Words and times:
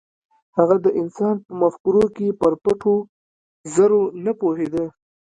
هغه 0.57 0.75
د 0.85 0.87
انسان 1.01 1.35
په 1.45 1.51
مفکورو 1.61 2.03
کې 2.15 2.27
پر 2.41 2.53
پټو 2.63 2.95
زرو 3.73 4.01
نه 4.25 4.31
پوهېده. 4.39 4.85